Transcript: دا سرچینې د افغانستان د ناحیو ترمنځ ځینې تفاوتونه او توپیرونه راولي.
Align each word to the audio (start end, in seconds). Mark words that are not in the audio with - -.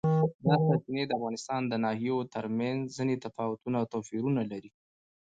دا 0.45 0.55
سرچینې 0.65 1.03
د 1.07 1.11
افغانستان 1.19 1.61
د 1.67 1.73
ناحیو 1.85 2.17
ترمنځ 2.33 2.79
ځینې 2.97 3.15
تفاوتونه 3.25 3.75
او 3.79 3.85
توپیرونه 3.93 4.39
راولي. 4.49 4.71